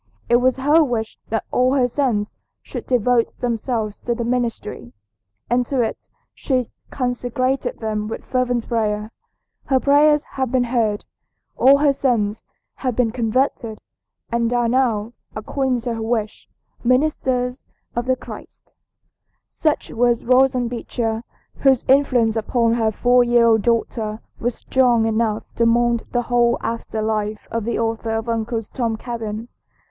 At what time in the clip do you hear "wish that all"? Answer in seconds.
0.83-1.75